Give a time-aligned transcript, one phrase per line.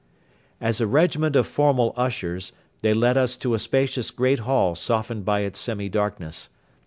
[0.59, 5.25] As a regiment of formal ushers they led us to a spacious great hall softened
[5.25, 6.49] by its semi darkness.